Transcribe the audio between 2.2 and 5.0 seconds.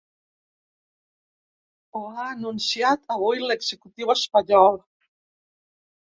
anunciat avui l’executiu espanyol.